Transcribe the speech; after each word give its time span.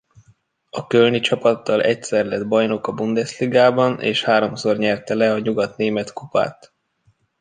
A 0.69 0.87
kölni 0.87 1.19
csapattal 1.19 1.81
egyszer 1.83 2.25
lett 2.25 2.47
bajnok 2.47 2.87
a 2.87 2.91
Bundesligában 2.93 3.99
és 4.01 4.23
háromszor 4.23 4.77
nyerte 4.77 5.13
le 5.13 5.33
a 5.33 5.39
nyugatnémet-kupát. 5.39 6.73